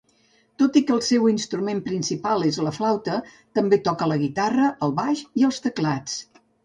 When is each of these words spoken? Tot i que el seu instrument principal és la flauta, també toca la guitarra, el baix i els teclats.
Tot 0.61 0.77
i 0.79 0.81
que 0.85 0.93
el 0.93 1.01
seu 1.07 1.27
instrument 1.31 1.81
principal 1.89 2.45
és 2.51 2.57
la 2.67 2.73
flauta, 2.77 3.17
també 3.59 3.79
toca 3.89 4.09
la 4.13 4.19
guitarra, 4.23 4.71
el 4.89 4.97
baix 5.03 5.23
i 5.43 5.47
els 5.51 5.61
teclats. 5.67 6.17